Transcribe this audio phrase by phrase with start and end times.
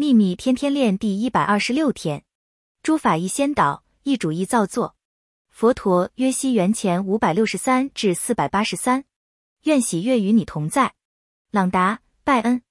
[0.00, 2.22] 秘密天天练第一百二十六天，
[2.84, 4.94] 诸法一先导，一主一造作。
[5.50, 9.06] 佛陀约西元前五百六十三至四百八十三。
[9.64, 10.94] 愿喜悦与你同在，
[11.50, 12.62] 朗达·拜恩。